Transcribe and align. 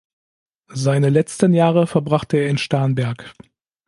Seine 0.73 1.09
letzten 1.09 1.53
Jahre 1.53 1.85
verbrachte 1.85 2.37
er 2.37 2.49
in 2.49 2.57
Starnberg. 2.57 3.35